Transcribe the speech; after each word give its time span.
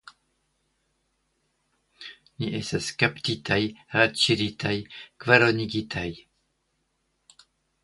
Ni 2.37 2.49
estas 2.61 2.87
kaptitaj, 3.03 3.59
radŝiritaj, 3.99 4.75
kvaronigitaj! 5.27 6.09